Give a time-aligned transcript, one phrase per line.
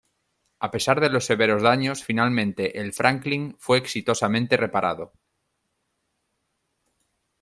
[0.57, 5.13] A pesar de los severos daños, finalmente el "Franklin" fue exitosamente reparado.